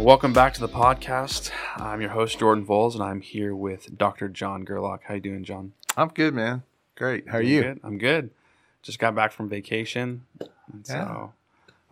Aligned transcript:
Welcome 0.00 0.32
back 0.32 0.54
to 0.54 0.60
the 0.60 0.68
podcast. 0.68 1.50
I'm 1.76 2.00
your 2.00 2.08
host 2.08 2.38
Jordan 2.38 2.64
Voles, 2.64 2.94
and 2.94 3.04
I'm 3.04 3.20
here 3.20 3.54
with 3.54 3.98
Dr. 3.98 4.30
John 4.30 4.64
Gerlach. 4.64 5.02
How 5.04 5.14
you 5.14 5.20
doing, 5.20 5.44
John? 5.44 5.74
I'm 5.94 6.08
good, 6.08 6.32
man. 6.32 6.62
Great. 6.96 7.28
How 7.28 7.36
are 7.36 7.42
Doing 7.42 7.54
you? 7.54 7.62
Good? 7.62 7.80
I'm 7.84 7.98
good. 7.98 8.30
Just 8.82 8.98
got 8.98 9.14
back 9.14 9.30
from 9.30 9.50
vacation. 9.50 10.22
And 10.40 10.86
Yeah. 10.88 11.06
So, 11.06 11.32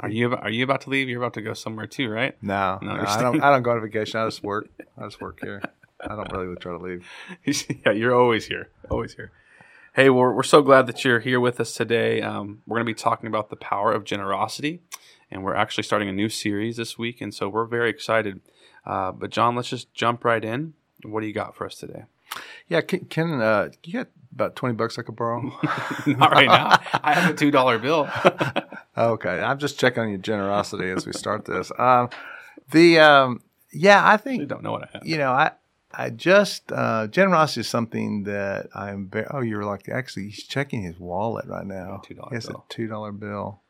are 0.01 0.09
you 0.09 0.29
about, 0.29 0.43
are 0.43 0.51
you 0.51 0.65
about 0.65 0.81
to 0.83 0.91
leave? 0.91 1.11
You're 1.11 1.21
about 1.21 1.35
to 1.35 1.43
go 1.43 1.53
somewhere 1.53 1.87
too, 1.87 2.09
right? 2.09 2.35
No, 2.43 2.79
No, 2.81 2.89
no, 2.89 2.95
you're 2.95 3.07
I 3.07 3.21
don't. 3.21 3.43
I 3.43 3.51
don't 3.51 3.63
go 3.63 3.73
on 3.73 3.83
vacation. 3.83 4.19
I 4.19 4.27
just 4.27 4.43
work. 4.43 4.69
I 4.97 5.05
just 5.05 5.21
work 5.21 5.41
here. 5.43 5.61
I 6.01 6.09
don't 6.17 6.33
really 6.33 6.57
try 6.57 6.73
to 6.73 6.83
leave. 6.83 7.07
yeah, 7.85 7.93
you're 7.93 8.15
always 8.15 8.47
here. 8.47 8.71
Always 8.89 9.15
here. 9.17 9.33
Hey, 9.95 10.11
we're, 10.11 10.33
we're 10.33 10.43
so 10.43 10.63
glad 10.63 10.87
that 10.87 11.05
you're 11.05 11.19
here 11.21 11.41
with 11.41 11.59
us 11.61 11.75
today. 11.75 12.21
Um, 12.23 12.63
we're 12.67 12.77
going 12.77 12.87
to 12.87 12.91
be 12.91 12.95
talking 12.95 13.27
about 13.27 13.51
the 13.51 13.57
power 13.57 13.93
of 13.93 14.05
generosity, 14.05 14.81
and 15.31 15.43
we're 15.43 15.55
actually 15.55 15.85
starting 15.85 16.09
a 16.09 16.13
new 16.13 16.29
series 16.29 16.77
this 16.77 16.97
week, 16.99 17.21
and 17.21 17.35
so 17.35 17.49
we're 17.49 17.65
very 17.65 17.91
excited. 17.91 18.41
Uh, 18.87 19.13
but 19.13 19.31
John, 19.31 19.57
let's 19.57 19.69
just 19.69 19.93
jump 19.95 20.25
right 20.25 20.45
in. 20.45 20.75
What 21.03 21.21
do 21.23 21.27
you 21.27 21.33
got 21.33 21.57
for 21.57 21.67
us 21.67 21.77
today? 21.77 22.05
Yeah, 22.69 22.83
can, 22.83 23.07
can 23.07 23.41
uh, 23.41 23.71
you 23.85 23.95
got 23.95 24.09
about 24.33 24.57
twenty 24.57 24.75
bucks 24.75 24.99
I 24.99 25.03
could 25.03 25.17
borrow? 25.17 25.41
Not 26.07 26.33
right 26.33 26.47
now. 26.47 26.79
I 27.03 27.15
have 27.15 27.31
a 27.31 27.35
two 27.35 27.51
dollar 27.51 27.79
bill. 27.79 28.09
okay, 28.99 29.41
I'm 29.41 29.59
just 29.59 29.81
checking 29.81 30.03
on 30.03 30.09
your 30.11 30.19
generosity 30.19 30.91
as 30.91 31.07
we 31.07 31.13
start 31.13 31.45
this. 31.47 31.73
Um, 31.79 32.11
the 32.71 32.99
um, 33.01 33.41
yeah, 33.73 34.05
I 34.05 34.15
I 34.15 34.17
think 34.19 34.47
don't 34.49 34.63
know 34.63 34.73
what 34.73 34.83
I 34.85 34.89
have. 34.93 35.07
you 35.07 35.17
know 35.19 35.33
I. 35.33 35.53
I 35.93 36.11
just 36.11 36.71
uh, 36.71 37.07
generosity 37.07 37.63
is 37.63 37.69
something 37.69 38.25
that 38.25 38.69
I'm. 38.75 39.09
Very, 39.09 39.27
oh, 39.31 39.41
you're 39.41 39.65
like 39.65 39.89
actually 39.89 40.25
he's 40.27 40.45
checking 40.45 40.83
his 40.83 40.99
wallet 40.99 41.47
right 41.47 41.67
now. 41.67 42.03
$2 42.05 42.29
He 42.29 42.35
has 42.35 42.47
bill. 42.47 42.65
a 42.69 42.73
two 42.73 42.87
dollar 42.89 43.13
bill. 43.13 43.61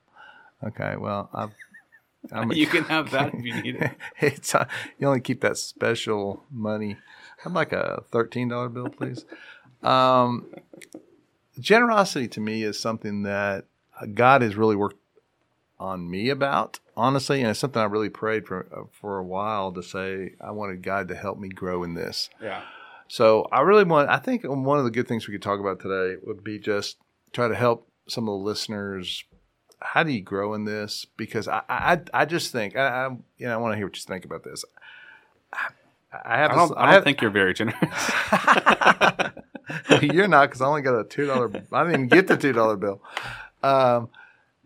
Okay, 0.65 0.97
well, 0.97 1.31
I'm. 1.33 1.53
I'm 2.33 2.51
You 2.53 2.67
can 2.67 2.85
have 2.85 3.13
that 3.13 3.33
if 3.35 3.45
you 3.45 3.63
need 3.63 3.77
it. 3.77 3.93
it's 4.21 4.55
uh, 4.55 4.67
you 4.99 5.07
only 5.07 5.21
keep 5.21 5.41
that 5.43 5.57
special 5.57 6.43
money. 6.51 6.97
I'd 7.45 7.53
like 7.53 7.73
a 7.73 8.03
thirteen 8.11 8.49
dollar 8.49 8.69
bill, 8.69 8.89
please. 8.89 9.25
Um, 9.83 10.47
generosity 11.61 12.27
to 12.29 12.41
me 12.41 12.65
is 12.65 12.79
something 12.81 13.23
that 13.23 13.67
God 14.15 14.43
has 14.43 14.57
really 14.57 14.77
worked 14.77 14.98
on 15.81 16.11
me 16.11 16.29
about, 16.31 16.81
honestly, 16.97 17.41
and 17.41 17.51
it's 17.51 17.61
something 17.61 17.81
I 17.81 17.85
really 17.87 18.09
prayed 18.09 18.47
for 18.47 18.67
uh, 18.75 18.83
for 19.01 19.19
a 19.19 19.25
while 19.25 19.73
to 19.73 19.83
say 19.83 20.33
I 20.41 20.51
wanted 20.51 20.83
God 20.83 21.09
to 21.09 21.15
help 21.15 21.39
me 21.39 21.49
grow 21.49 21.83
in 21.85 21.95
this. 21.95 22.29
Yeah. 22.43 22.63
So 23.09 23.47
I 23.53 23.61
really 23.61 23.85
want. 23.85 24.11
I 24.11 24.19
think 24.19 24.43
one 24.45 24.79
of 24.79 24.85
the 24.85 24.91
good 24.91 25.09
things 25.09 25.27
we 25.27 25.33
could 25.33 25.43
talk 25.43 25.61
about 25.61 25.81
today 25.81 26.21
would 26.25 26.45
be 26.45 26.59
just 26.59 26.99
try 27.33 27.49
to 27.49 27.55
help 27.55 27.89
some 28.07 28.29
of 28.29 28.33
the 28.33 28.45
listeners. 28.45 29.25
How 29.81 30.03
do 30.03 30.11
you 30.11 30.21
grow 30.21 30.55
in 30.55 30.65
this? 30.65 31.07
Because 31.17 31.47
I, 31.47 31.63
I, 31.69 32.01
I 32.13 32.25
just 32.25 32.51
think 32.53 32.77
I, 32.77 33.07
I 33.07 33.11
you 33.39 33.47
know, 33.47 33.55
I 33.55 33.57
want 33.59 33.73
to 33.73 33.77
hear 33.77 33.87
what 33.87 33.97
you 33.97 34.03
think 34.03 34.25
about 34.25 34.43
this. 34.45 34.65
I, 35.53 35.69
I 36.25 36.37
have. 36.39 36.51
I 36.51 36.55
don't, 36.57 36.77
I 36.77 36.85
don't 36.87 36.95
have- 36.95 37.05
think 37.05 37.21
you're 37.23 37.31
very 37.31 37.55
generous. 37.55 37.79
you're 40.03 40.29
not 40.29 40.49
because 40.49 40.61
I 40.61 40.67
only 40.67 40.83
got 40.83 40.99
a 40.99 41.05
two 41.05 41.27
dollar. 41.27 41.49
I 41.73 41.85
didn't 41.85 41.95
even 41.95 42.09
get 42.09 42.27
the 42.27 42.37
two 42.37 42.53
dollar 42.53 42.77
bill. 42.77 43.01
Um, 43.63 44.09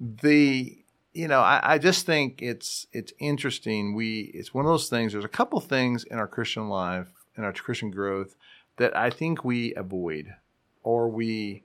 the 0.00 0.78
you 1.12 1.28
know 1.28 1.40
I, 1.40 1.74
I 1.74 1.78
just 1.78 2.06
think 2.06 2.42
it's 2.42 2.86
it's 2.92 3.12
interesting. 3.18 3.94
We 3.94 4.30
it's 4.34 4.54
one 4.54 4.64
of 4.64 4.70
those 4.70 4.88
things. 4.88 5.12
There's 5.12 5.24
a 5.24 5.28
couple 5.28 5.60
things 5.60 6.04
in 6.04 6.18
our 6.18 6.28
Christian 6.28 6.68
life 6.68 7.08
in 7.36 7.44
our 7.44 7.52
Christian 7.52 7.90
growth 7.90 8.36
that 8.76 8.96
I 8.96 9.10
think 9.10 9.44
we 9.44 9.74
avoid 9.74 10.34
or 10.82 11.08
we 11.08 11.62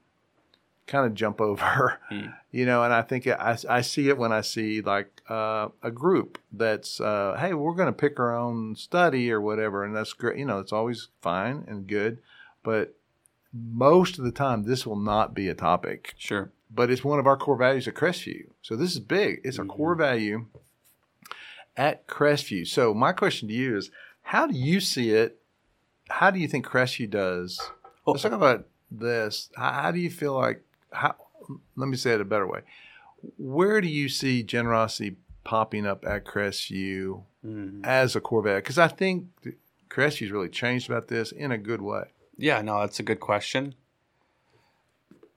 kind 0.85 1.05
of 1.05 1.13
jump 1.13 1.39
over. 1.41 1.99
Hmm. 2.09 2.27
You 2.51 2.65
know, 2.65 2.83
and 2.83 2.93
I 2.93 3.01
think 3.01 3.27
I, 3.27 3.57
I 3.69 3.81
see 3.81 4.09
it 4.09 4.17
when 4.17 4.31
I 4.31 4.41
see 4.41 4.81
like 4.81 5.21
uh, 5.29 5.69
a 5.83 5.91
group 5.91 6.39
that's, 6.51 6.99
uh, 6.99 7.37
hey, 7.39 7.53
we're 7.53 7.75
going 7.75 7.87
to 7.87 7.93
pick 7.93 8.19
our 8.19 8.35
own 8.35 8.75
study 8.75 9.31
or 9.31 9.39
whatever, 9.39 9.83
and 9.83 9.95
that's 9.95 10.13
great. 10.13 10.37
You 10.37 10.45
know, 10.45 10.59
it's 10.59 10.73
always 10.73 11.09
fine 11.21 11.65
and 11.67 11.87
good, 11.87 12.19
but 12.63 12.95
most 13.53 14.17
of 14.17 14.25
the 14.25 14.31
time, 14.31 14.63
this 14.63 14.85
will 14.85 14.97
not 14.97 15.33
be 15.33 15.47
a 15.49 15.53
topic. 15.53 16.13
sure. 16.17 16.51
But 16.73 16.89
it's 16.91 17.03
one 17.03 17.19
of 17.19 17.27
our 17.27 17.37
core 17.37 17.57
values 17.57 17.87
at 17.87 17.93
Crestview. 17.95 18.47
So 18.61 18.75
this 18.75 18.91
is 18.91 18.99
big. 18.99 19.41
It's 19.43 19.57
a 19.59 19.63
core 19.63 19.95
value 19.95 20.45
at 21.75 22.07
Crestview. 22.07 22.67
So 22.67 22.93
my 22.93 23.13
question 23.13 23.47
to 23.47 23.53
you 23.53 23.77
is, 23.77 23.89
how 24.21 24.47
do 24.47 24.57
you 24.57 24.79
see 24.79 25.11
it? 25.11 25.39
How 26.09 26.31
do 26.31 26.39
you 26.39 26.47
think 26.47 26.65
Crestview 26.65 27.09
does? 27.09 27.59
Let's 28.05 28.21
talk 28.23 28.31
about 28.31 28.65
this. 28.91 29.49
How, 29.55 29.71
how 29.71 29.91
do 29.91 29.99
you 29.99 30.09
feel 30.09 30.33
like? 30.33 30.63
How? 30.91 31.15
Let 31.75 31.87
me 31.87 31.97
say 31.97 32.11
it 32.13 32.21
a 32.21 32.25
better 32.25 32.47
way. 32.47 32.61
Where 33.37 33.81
do 33.81 33.87
you 33.87 34.09
see 34.09 34.43
generosity 34.43 35.15
popping 35.43 35.85
up 35.85 36.05
at 36.05 36.25
Crestview 36.25 37.23
Mhm. 37.45 37.85
as 37.85 38.15
a 38.15 38.21
core 38.21 38.41
value? 38.41 38.59
Because 38.59 38.77
I 38.77 38.87
think 38.89 39.27
Crestview's 39.89 40.31
really 40.31 40.49
changed 40.49 40.89
about 40.89 41.07
this 41.07 41.31
in 41.31 41.51
a 41.51 41.57
good 41.57 41.81
way. 41.81 42.03
Yeah, 42.37 42.61
no, 42.61 42.81
that's 42.81 42.99
a 42.99 43.03
good 43.03 43.19
question. 43.19 43.75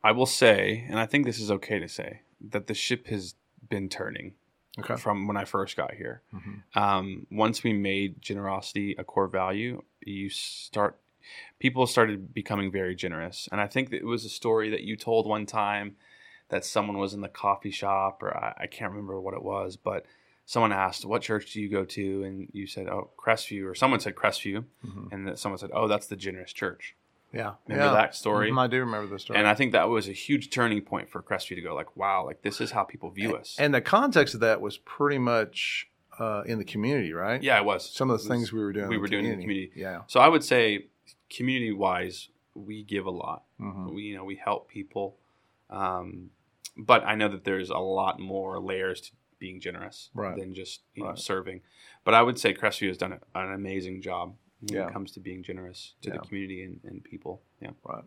I 0.03 0.13
will 0.13 0.27
say, 0.27 0.87
and 0.89 0.99
I 0.99 1.07
think 1.07 1.27
this 1.27 1.39
is 1.39 1.51
okay 1.51 1.79
to 1.79 1.89
say, 1.89 2.23
that 2.51 2.67
the 2.67 2.75
ship 2.75 3.07
has 3.09 3.35
been 3.69 3.89
turning 3.89 4.35
Okay. 4.79 4.97
from 4.97 5.27
when 5.27 5.37
I 5.37 5.45
first 5.45 5.77
got 5.77 5.95
here. 5.95 6.23
Mhm. 6.33 6.63
Um, 6.75 7.27
once 7.31 7.63
we 7.63 7.73
made 7.73 8.23
generosity 8.23 8.95
a 8.97 9.05
core 9.05 9.27
value, 9.29 9.83
you 10.01 10.31
start 10.31 10.99
people 11.59 11.87
started 11.87 12.33
becoming 12.33 12.71
very 12.73 12.95
generous, 12.95 13.47
and 13.53 13.61
I 13.61 13.67
think 13.67 13.91
that 13.91 13.99
it 13.99 14.07
was 14.07 14.25
a 14.25 14.29
story 14.31 14.71
that 14.71 14.83
you 14.83 14.97
told 14.97 15.27
one 15.27 15.45
time 15.45 15.97
that 16.49 16.65
someone 16.65 16.97
was 16.99 17.13
in 17.13 17.21
the 17.21 17.29
coffee 17.29 17.71
shop, 17.71 18.23
or 18.23 18.35
I, 18.37 18.55
I 18.63 18.67
can't 18.67 18.91
remember 18.91 19.21
what 19.21 19.35
it 19.35 19.43
was, 19.43 19.77
but 19.77 20.07
someone 20.47 20.73
asked, 20.73 21.05
"What 21.05 21.21
church 21.23 21.53
do 21.53 21.61
you 21.61 21.69
go 21.69 21.85
to?" 21.85 22.25
and 22.25 22.49
you 22.53 22.67
said, 22.67 22.89
"Oh, 22.89 23.11
Crestview," 23.19 23.67
or 23.71 23.75
someone 23.75 24.01
said 24.01 24.15
Crestview, 24.17 24.65
Mhm. 24.85 25.13
and 25.13 25.27
that 25.29 25.39
someone 25.39 25.59
said, 25.59 25.71
"Oh, 25.75 25.87
that's 25.87 26.07
the 26.07 26.17
generous 26.17 26.53
church." 26.55 26.97
Yeah. 27.33 27.55
Remember 27.69 27.87
yeah. 27.87 27.93
that 27.93 28.15
story? 28.15 28.51
Mhm, 28.51 28.59
I 28.59 28.67
do 28.67 28.81
remember 28.81 29.07
the 29.09 29.19
story. 29.19 29.39
And 29.39 29.47
I 29.47 29.55
think 29.55 29.73
that 29.73 29.89
was 29.89 30.09
a 30.09 30.13
huge 30.13 30.51
turning 30.51 30.81
point 30.83 31.09
for 31.09 31.23
Crestview 31.23 31.55
to 31.57 31.61
go 31.61 31.75
like, 31.75 31.97
wow, 31.97 32.25
like 32.25 32.43
this 32.43 32.61
is 32.61 32.73
how 32.73 32.83
people 32.85 33.11
view 33.11 33.37
us. 33.37 33.57
And 33.59 33.73
the 33.73 33.81
context 33.81 34.35
of 34.35 34.41
that 34.41 34.61
was 34.61 34.79
pretty 34.79 35.19
much 35.19 35.89
uh, 36.19 36.43
in 36.45 36.59
the 36.59 36.65
community, 36.65 37.13
right? 37.13 37.43
yeah, 37.43 37.59
it 37.59 37.65
was. 37.65 37.89
Some 37.89 38.11
of 38.11 38.19
the 38.19 38.23
was- 38.23 38.29
things 38.29 38.53
we 38.53 38.61
were 38.61 38.73
doing. 38.73 38.89
we 38.89 38.99
were 38.99 39.07
doing 39.09 39.25
in 39.25 39.37
the 39.39 39.43
community. 39.43 39.73
Yeah. 39.77 40.03
So 40.07 40.21
I 40.21 40.29
would 40.29 40.45
say, 40.45 40.87
community 41.31 41.73
wise, 41.73 42.29
we 42.55 42.83
give 42.83 43.07
a 43.07 43.11
lot. 43.11 43.45
Mhm. 43.61 43.95
We 43.95 44.03
you 44.03 44.17
know 44.17 44.25
we 44.25 44.35
help 44.37 44.69
people, 44.69 45.17
um, 45.71 46.31
but 46.77 47.05
I 47.05 47.15
know 47.15 47.29
that 47.29 47.45
there's 47.45 47.71
a 47.71 47.79
lot 47.79 48.19
more 48.21 48.59
layers 48.61 49.01
to 49.03 49.11
being 49.39 49.61
generous 49.61 50.11
Right. 50.15 50.37
than 50.37 50.53
just 50.55 50.83
you 50.95 51.03
know 51.05 51.11
Right. 51.11 51.19
serving. 51.19 51.63
But 52.05 52.15
I 52.15 52.23
would 52.23 52.39
say 52.39 52.53
Crestview 52.55 52.89
has 52.89 52.99
done 52.99 53.19
an 53.35 53.53
amazing 53.53 54.03
job 54.03 54.35
when 54.61 54.77
Yeah. 54.77 54.87
it 54.89 54.93
comes 54.93 55.13
to 55.13 55.21
being 55.21 55.43
generous 55.43 55.95
to 56.03 56.09
Yeah. 56.11 56.17
the 56.17 56.21
community 56.27 56.63
and, 56.65 56.81
and 56.85 57.03
people. 57.05 57.43
Yeah. 57.61 57.71
Right. 57.85 58.05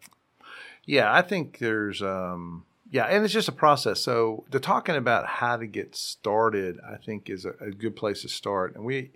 Yeah, 0.86 1.14
I 1.14 1.22
think 1.22 1.60
there's 1.60 2.02
um 2.02 2.66
yeah, 2.92 3.06
and 3.06 3.24
it's 3.24 3.34
just 3.34 3.48
a 3.48 3.54
process. 3.54 4.02
So 4.02 4.44
the 4.52 4.60
talking 4.60 4.96
about 4.96 5.26
how 5.26 5.58
to 5.58 5.66
get 5.66 5.96
started, 5.96 6.78
I 6.88 6.98
think 6.98 7.30
is 7.30 7.44
a, 7.46 7.52
a 7.60 7.72
good 7.72 7.96
place 7.96 8.22
to 8.22 8.30
start. 8.30 8.76
And 8.76 8.86
we 8.86 9.12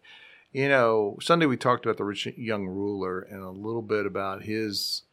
you 0.54 0.70
know, 0.70 1.18
Sunday 1.22 1.46
we 1.46 1.58
talked 1.58 1.86
about 1.86 1.98
the 1.98 2.06
rich 2.06 2.26
young 2.38 2.66
ruler 2.68 3.20
and 3.22 3.44
a 3.44 3.50
little 3.52 3.82
bit 3.82 4.06
about 4.06 4.44
his 4.44 5.04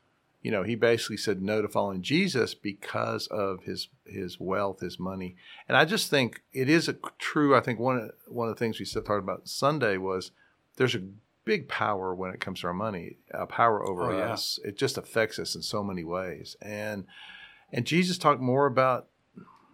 you 0.42 0.50
know, 0.50 0.62
he 0.62 0.74
basically 0.74 1.16
said 1.16 1.40
no 1.40 1.62
to 1.62 1.68
following 1.68 2.02
Jesus 2.02 2.54
because 2.54 3.26
of 3.28 3.64
his 3.64 3.88
his 4.06 4.38
wealth, 4.38 4.80
his 4.80 5.00
money. 5.00 5.36
And 5.68 5.76
I 5.76 5.86
just 5.86 6.10
think 6.10 6.42
it 6.52 6.68
is 6.68 6.86
a 6.88 6.96
true. 7.18 7.56
I 7.56 7.60
think 7.60 7.78
one 7.80 7.96
of, 7.96 8.10
one 8.28 8.48
of 8.48 8.54
the 8.54 8.58
things 8.58 8.78
we 8.78 8.84
said 8.84 9.06
talked 9.06 9.22
about 9.24 9.48
Sunday 9.48 9.96
was 9.96 10.32
there's 10.76 10.94
a 10.94 11.02
big 11.44 11.68
power 11.68 12.14
when 12.14 12.30
it 12.32 12.40
comes 12.40 12.60
to 12.60 12.66
our 12.68 12.72
money, 12.74 13.16
a 13.30 13.46
power 13.46 13.86
over 13.86 14.04
Oh, 14.12 14.18
yeah. 14.18 14.32
us. 14.32 14.58
It 14.64 14.76
just 14.78 14.96
affects 14.98 15.38
us 15.38 15.54
in 15.54 15.62
so 15.62 15.82
many 15.82 16.04
ways. 16.04 16.56
And 16.62 17.04
and 17.72 17.84
Jesus 17.86 18.18
talked 18.18 18.40
more 18.40 18.66
about 18.66 19.08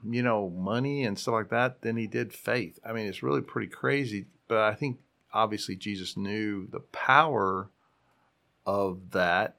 you 0.08 0.22
know 0.22 0.50
money 0.50 1.04
and 1.04 1.18
stuff 1.18 1.32
like 1.34 1.50
that 1.50 1.82
than 1.82 1.96
he 1.96 2.06
did 2.06 2.32
faith. 2.32 2.78
I 2.84 2.92
mean, 2.92 3.06
it's 3.06 3.22
really 3.22 3.42
pretty 3.42 3.68
crazy. 3.68 4.26
But 4.48 4.58
I 4.58 4.74
think 4.74 4.98
obviously 5.32 5.76
Jesus 5.76 6.16
knew 6.16 6.66
the 6.70 6.80
power 6.80 7.70
of 8.66 9.10
that 9.12 9.56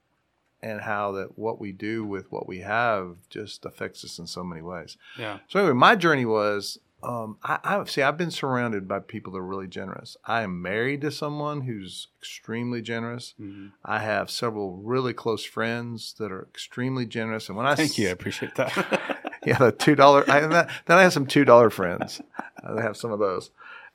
and 0.62 0.82
how 0.82 1.12
that 1.14 1.38
what 1.38 1.60
we 1.60 1.72
do 1.72 2.06
with 2.06 2.32
what 2.32 2.48
we 2.48 2.60
have 2.60 3.18
just 3.30 3.66
affects 3.66 4.04
us 4.06 4.20
in 4.20 4.28
so 4.28 4.44
many 4.44 4.62
ways. 4.62 4.98
Yeah. 5.18 5.40
So 5.48 5.60
anyway, 5.60 5.74
my 5.76 5.96
journey 5.96 6.26
was 6.26 6.78
um, 7.04 7.38
I, 7.44 7.60
I 7.64 7.84
see 7.86 8.02
I've 8.02 8.18
been 8.18 8.32
surrounded 8.32 8.88
by 8.88 9.00
people 9.00 9.34
that 9.34 9.40
are 9.40 9.46
really 9.46 9.68
generous. 9.68 10.18
I 10.26 10.42
am 10.42 10.62
married 10.62 11.02
to 11.02 11.12
someone 11.12 11.62
who's 11.62 12.08
extremely 12.20 12.82
generous. 12.82 13.34
hmm 13.38 13.68
I 13.84 14.00
have 14.00 14.30
several 14.30 14.78
really 14.78 15.14
close 15.14 15.44
friends 15.44 16.14
that 16.20 16.32
are 16.32 16.48
extremely 16.50 17.06
generous. 17.06 17.48
And 17.50 17.58
when 17.58 17.66
I 17.66 17.76
Thank 17.76 17.98
you. 17.98 18.10
I 18.10 18.12
appreciate 18.12 18.56
that. 18.56 19.34
yeah, 19.46 19.58
the 19.58 19.72
two 19.72 19.96
dollar. 19.96 20.24
Then 20.24 20.68
I 20.88 21.02
have 21.04 21.14
some 21.14 21.26
two 21.26 21.46
dollar 21.46 21.70
friends. 21.70 22.22
I 22.64 22.82
have 22.82 22.98
some 22.98 23.12
of 23.12 23.20
those. 23.20 23.52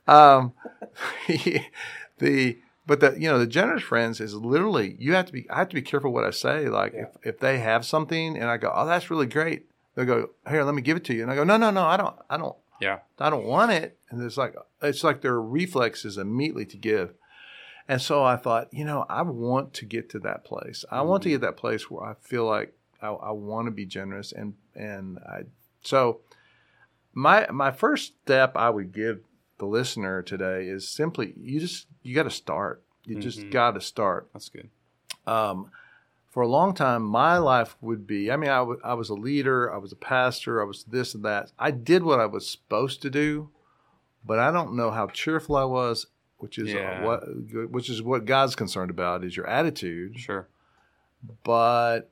Um, 0.07 0.53
the 2.19 2.57
but 2.85 2.99
the 3.01 3.15
you 3.19 3.29
know 3.29 3.39
the 3.39 3.47
generous 3.47 3.83
friends 3.83 4.19
is 4.21 4.33
literally 4.33 4.95
you 4.99 5.13
have 5.13 5.25
to 5.27 5.33
be. 5.33 5.49
I 5.49 5.57
have 5.57 5.69
to 5.69 5.75
be 5.75 5.81
careful 5.81 6.11
what 6.11 6.23
I 6.23 6.31
say. 6.31 6.69
Like 6.69 6.93
if 6.93 7.09
if 7.23 7.39
they 7.39 7.59
have 7.59 7.85
something 7.85 8.37
and 8.37 8.49
I 8.49 8.57
go, 8.57 8.71
oh, 8.73 8.85
that's 8.85 9.09
really 9.09 9.25
great. 9.25 9.65
They'll 9.95 10.05
go 10.05 10.29
here. 10.49 10.63
Let 10.63 10.75
me 10.75 10.81
give 10.81 10.97
it 10.97 11.03
to 11.05 11.13
you. 11.13 11.23
And 11.23 11.31
I 11.31 11.35
go, 11.35 11.43
no, 11.43 11.57
no, 11.57 11.71
no. 11.71 11.83
I 11.83 11.97
don't. 11.97 12.15
I 12.29 12.37
don't. 12.37 12.55
Yeah. 12.79 12.99
I 13.19 13.29
don't 13.29 13.45
want 13.45 13.71
it. 13.71 13.97
And 14.09 14.21
it's 14.23 14.37
like 14.37 14.55
it's 14.81 15.03
like 15.03 15.21
their 15.21 15.39
reflex 15.41 16.05
is 16.05 16.17
immediately 16.17 16.65
to 16.67 16.77
give. 16.77 17.13
And 17.87 18.01
so 18.01 18.23
I 18.23 18.35
thought, 18.35 18.67
you 18.73 18.83
know, 18.83 19.05
I 19.09 19.21
want 19.21 19.73
to 19.75 19.85
get 19.85 20.09
to 20.11 20.19
that 20.19 20.43
place. 20.43 20.83
I 20.91 21.01
want 21.01 21.23
to 21.23 21.29
Mhm. 21.29 21.33
get 21.33 21.41
that 21.41 21.57
place 21.57 21.89
where 21.89 22.03
I 22.05 22.15
feel 22.15 22.45
like 22.45 22.73
I, 23.01 23.07
I 23.09 23.31
want 23.31 23.67
to 23.67 23.71
be 23.71 23.85
generous 23.85 24.31
and 24.31 24.55
and 24.75 25.19
I 25.19 25.43
so 25.83 26.21
my 27.13 27.47
my 27.51 27.71
first 27.71 28.13
step 28.23 28.55
I 28.55 28.69
would 28.69 28.91
give 28.91 29.21
the 29.59 29.65
listener 29.65 30.21
today 30.21 30.67
is 30.67 30.87
simply 30.87 31.33
you 31.37 31.59
just 31.59 31.87
you 32.03 32.13
got 32.15 32.23
to 32.23 32.29
start. 32.29 32.83
You 33.05 33.15
just 33.15 33.39
Mhm. 33.47 33.51
got 33.51 33.71
to 33.71 33.81
start. 33.81 34.29
That's 34.33 34.49
good. 34.49 34.69
Um, 35.25 35.71
for 36.37 36.43
a 36.43 36.47
long 36.47 36.75
time, 36.75 37.01
my 37.01 37.39
life 37.39 37.75
would 37.81 38.05
be 38.05 38.29
I 38.29 38.35
mean, 38.37 38.51
I 38.51 38.61
was 38.93 39.09
a 39.09 39.15
leader, 39.15 39.73
I 39.73 39.77
was 39.77 39.91
a 39.91 39.95
pastor, 39.95 40.61
I 40.61 40.65
was 40.65 40.83
this 40.83 41.15
and 41.15 41.25
that. 41.25 41.51
I 41.57 41.71
did 41.71 42.03
what 42.03 42.19
I 42.19 42.27
was 42.27 42.47
supposed 42.47 43.01
to 43.01 43.09
do, 43.09 43.49
but 44.23 44.37
I 44.37 44.51
don't 44.51 44.75
know 44.75 44.91
how 44.91 45.07
cheerful 45.07 45.55
I 45.55 45.63
was, 45.63 46.05
which 46.37 46.59
is 46.59 46.75
Yeah. 46.75 47.01
what 47.01 47.23
which 47.71 47.89
is 47.89 48.03
what 48.03 48.25
God's 48.25 48.55
concerned 48.55 48.91
about 48.91 49.23
is 49.23 49.35
your 49.35 49.47
attitude. 49.47 50.19
Sure. 50.19 50.47
But, 51.43 52.11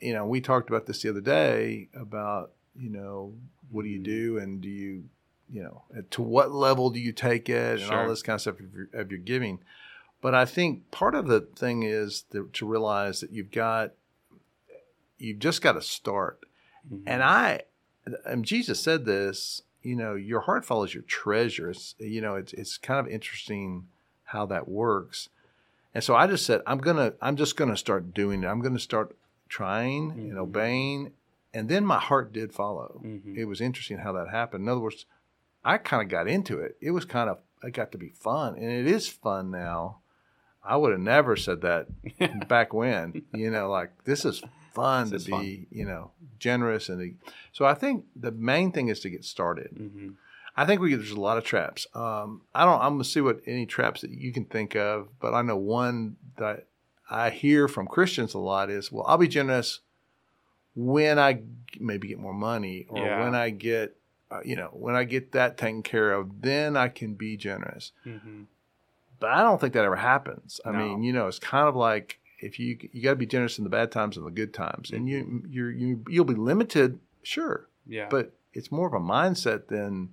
you 0.00 0.14
know, 0.14 0.24
we 0.24 0.40
talked 0.40 0.70
about 0.70 0.86
this 0.86 1.02
the 1.02 1.10
other 1.10 1.20
day 1.20 1.90
about, 1.92 2.52
you 2.74 2.88
know, 2.88 3.34
what 3.70 3.82
do 3.82 3.90
you 3.90 4.00
Mhm. 4.00 4.04
do 4.04 4.38
and 4.38 4.62
do 4.62 4.70
you, 4.70 5.04
you 5.52 5.62
know, 5.62 5.82
to 6.12 6.22
what 6.22 6.50
level 6.50 6.88
do 6.88 6.98
you 6.98 7.12
take 7.12 7.50
it 7.50 7.82
and 7.82 7.90
all 7.90 8.08
this 8.08 8.22
kind 8.22 8.36
of 8.36 8.40
stuff 8.40 8.58
of 8.58 8.72
your, 8.74 8.88
of 8.94 9.10
your 9.10 9.20
giving. 9.20 9.58
But 10.26 10.34
I 10.34 10.44
think 10.44 10.90
part 10.90 11.14
of 11.14 11.28
the 11.28 11.40
thing 11.40 11.84
is 11.84 12.22
to, 12.32 12.50
to 12.54 12.66
realize 12.66 13.20
that 13.20 13.30
you've 13.30 13.52
got, 13.52 13.92
you've 15.18 15.38
just 15.38 15.62
got 15.62 15.74
to 15.74 15.80
start. 15.80 16.40
Mhm. 16.92 17.04
And 17.06 17.22
I, 17.22 17.60
and 18.24 18.44
Jesus 18.44 18.80
said 18.80 19.04
this, 19.04 19.62
you 19.82 19.94
know, 19.94 20.16
your 20.16 20.40
heart 20.40 20.64
follows 20.64 20.92
your 20.92 21.04
treasure. 21.04 21.70
It's, 21.70 21.94
you 22.00 22.20
know, 22.20 22.34
it's, 22.34 22.52
it's 22.54 22.76
kind 22.76 22.98
of 22.98 23.06
interesting 23.06 23.86
how 24.24 24.46
that 24.46 24.66
works. 24.68 25.28
And 25.94 26.02
so 26.02 26.16
I 26.16 26.26
just 26.26 26.44
said, 26.44 26.60
I'm 26.66 26.78
going 26.78 26.96
to, 26.96 27.14
I'm 27.22 27.36
just 27.36 27.56
going 27.56 27.70
to 27.70 27.76
start 27.76 28.12
doing 28.12 28.42
it. 28.42 28.48
I'm 28.48 28.60
going 28.60 28.74
to 28.74 28.80
start 28.80 29.16
trying 29.48 30.10
and 30.10 30.32
Mhm. 30.32 30.38
obeying. 30.38 31.12
And 31.54 31.68
then 31.68 31.86
my 31.86 32.00
heart 32.00 32.32
did 32.32 32.52
follow. 32.52 33.00
Mhm. 33.04 33.36
It 33.36 33.44
was 33.44 33.60
interesting 33.60 33.98
how 33.98 34.10
that 34.14 34.30
happened. 34.30 34.64
In 34.64 34.68
other 34.70 34.80
words, 34.80 35.06
I 35.64 35.78
kind 35.78 36.02
of 36.02 36.08
got 36.08 36.26
into 36.26 36.58
it. 36.58 36.76
It 36.80 36.90
was 36.90 37.04
kind 37.04 37.30
of, 37.30 37.38
it 37.62 37.70
got 37.74 37.92
to 37.92 37.98
be 37.98 38.08
fun. 38.08 38.56
And 38.56 38.64
it 38.72 38.88
is 38.88 39.06
fun 39.08 39.52
now. 39.52 39.98
I 40.66 40.76
would 40.76 40.92
have 40.92 41.00
never 41.00 41.36
said 41.36 41.60
that 41.62 41.86
back 42.48 42.72
when, 42.74 43.22
you 43.32 43.50
know, 43.50 43.70
like 43.70 44.04
this 44.04 44.24
is 44.24 44.42
fun 44.72 45.04
This 45.10 45.10
to 45.10 45.16
is 45.16 45.24
be, 45.26 45.66
you 45.70 45.84
know, 45.86 46.10
generous 46.38 46.88
and 46.88 47.16
so 47.52 47.64
I 47.64 47.74
think 47.74 48.04
the 48.14 48.32
main 48.32 48.72
thing 48.72 48.88
is 48.88 49.00
to 49.00 49.10
get 49.10 49.24
started. 49.24 49.70
Mhm. 49.74 50.14
I 50.58 50.64
think 50.64 50.80
we 50.80 50.94
there's 50.94 51.10
a 51.10 51.20
lot 51.20 51.36
of 51.38 51.44
traps. 51.44 51.86
Um, 51.94 52.42
I 52.54 52.64
don't. 52.64 52.80
I'm 52.80 52.94
gonna 52.94 53.04
see 53.04 53.20
what 53.20 53.40
any 53.46 53.66
traps 53.66 54.00
that 54.00 54.10
you 54.10 54.32
can 54.32 54.46
think 54.46 54.74
of, 54.74 55.08
but 55.20 55.34
I 55.34 55.42
know 55.42 55.56
one 55.56 56.16
that 56.38 56.66
I 57.10 57.28
hear 57.30 57.68
from 57.68 57.86
Christians 57.86 58.32
a 58.34 58.38
lot 58.38 58.70
is, 58.70 58.90
well, 58.90 59.04
I'll 59.06 59.18
be 59.18 59.28
generous 59.28 59.80
when 60.74 61.18
I 61.18 61.42
maybe 61.78 62.08
get 62.08 62.18
more 62.18 62.34
money 62.34 62.86
or 62.88 63.04
Yeah. 63.06 63.20
when 63.22 63.34
I 63.34 63.50
get, 63.50 63.96
uh, 64.30 64.40
you 64.44 64.56
know, 64.56 64.68
when 64.72 64.94
I 64.94 65.04
get 65.04 65.32
that 65.32 65.56
taken 65.56 65.82
care 65.82 66.12
of, 66.12 66.42
then 66.42 66.76
I 66.76 66.88
can 66.88 67.14
be 67.14 67.36
generous 67.36 67.92
Mhm. 68.04 68.46
But 69.20 69.30
I 69.30 69.42
don't 69.42 69.60
think 69.60 69.72
that 69.74 69.84
ever 69.84 69.96
happens. 69.96 70.60
I 70.64 70.72
No. 70.72 70.78
mean, 70.78 71.02
you 71.02 71.12
know, 71.12 71.26
it's 71.26 71.38
kind 71.38 71.68
of 71.68 71.76
like 71.76 72.18
if 72.40 72.58
you 72.58 72.78
you 72.92 73.02
got 73.02 73.10
to 73.10 73.16
be 73.16 73.26
generous 73.26 73.58
in 73.58 73.64
the 73.64 73.70
bad 73.70 73.90
times 73.90 74.16
and 74.16 74.26
the 74.26 74.30
good 74.30 74.52
times, 74.54 74.90
and 74.90 75.08
you 75.08 75.24
Mm-hmm. 75.24 75.52
you're, 75.52 75.70
you 75.70 76.04
you'll 76.08 76.24
be 76.24 76.34
limited, 76.34 76.98
sure, 77.22 77.68
Yeah. 77.86 78.08
but 78.10 78.32
it's 78.52 78.70
more 78.72 78.86
of 78.86 78.94
a 78.94 79.00
mindset 79.04 79.68
than 79.68 80.10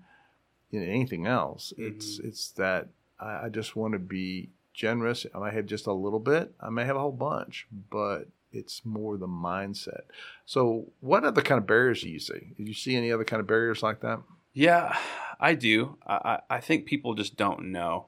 you 0.72 0.80
know, 0.80 0.86
anything 0.88 1.28
else. 1.28 1.74
It's 1.78 2.18
Mm-hmm. 2.18 2.28
it's 2.28 2.52
that 2.52 2.88
I, 3.20 3.46
I 3.46 3.50
just 3.50 3.76
want 3.76 3.94
to 3.94 4.00
be 4.00 4.50
generous. 4.74 5.26
I 5.36 5.40
might 5.40 5.54
have 5.54 5.66
just 5.68 5.86
a 5.86 5.94
little 5.94 6.20
bit. 6.20 6.54
I 6.60 6.70
may 6.70 6.86
have 6.86 6.96
a 6.96 7.00
whole 7.00 7.12
bunch, 7.12 7.68
but 7.92 8.28
it's 8.52 8.86
more 8.86 9.18
the 9.18 9.28
mindset. 9.28 10.02
So, 10.46 10.92
what 11.00 11.24
other 11.24 11.42
kind 11.42 11.60
of 11.60 11.68
barriers 11.68 12.02
do 12.02 12.10
you 12.10 12.20
see? 12.20 12.54
Do 12.58 12.64
you 12.64 12.74
see 12.74 12.96
any 12.96 13.12
other 13.12 13.24
kind 13.24 13.40
of 13.40 13.48
barriers 13.48 13.84
like 13.84 14.00
that? 14.02 14.20
Yeah, 14.54 14.96
I 15.40 15.56
do. 15.56 15.98
I 16.08 16.40
I 16.50 16.60
think 16.60 16.86
people 16.86 17.14
just 17.16 17.36
don't 17.38 17.72
know 17.72 18.06